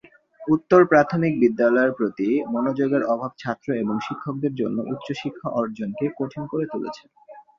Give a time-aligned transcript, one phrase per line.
[0.41, 7.03] উত্তর-প্রাথমিক বিদ্যালয়ের প্রতি মনোযোগের অভাব ছাত্র এবং শিক্ষকদের জন্য উচ্চশিক্ষা অর্জনকে কঠিন করে তুলেছে।